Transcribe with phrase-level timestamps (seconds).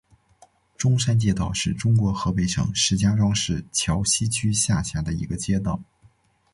[0.77, 5.79] 中山街道是中国河北省石家庄市桥西区下辖的一个街道。